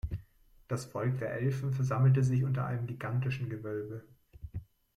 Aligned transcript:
Das 0.67 0.85
Volk 0.85 1.19
der 1.19 1.31
Elfen 1.33 1.71
versammelte 1.73 2.23
sich 2.23 2.43
unter 2.43 2.65
einem 2.65 2.87
gigantischen 2.87 3.51
Gewölbe. 3.51 4.03